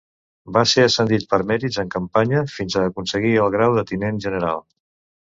Va 0.55 0.63
ser 0.71 0.85
ascendit 0.85 1.27
per 1.33 1.39
mèrits 1.51 1.79
en 1.85 1.93
campanya 1.97 2.43
fins 2.57 2.79
a 2.83 2.89
aconseguir 2.89 3.39
el 3.47 3.55
grau 3.61 3.81
de 3.81 3.89
Tinent 3.93 4.23
General. 4.29 4.69